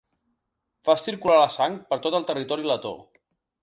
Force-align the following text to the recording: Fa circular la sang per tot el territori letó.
Fa 0.89 0.95
circular 1.03 1.37
la 1.43 1.53
sang 1.59 1.79
per 1.93 2.03
tot 2.09 2.21
el 2.23 2.29
territori 2.35 2.71
letó. 2.75 2.99